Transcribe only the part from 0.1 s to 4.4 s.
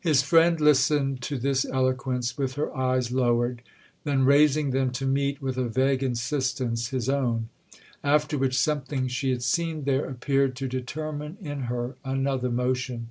friend listened to this eloquence with her eyes lowered, then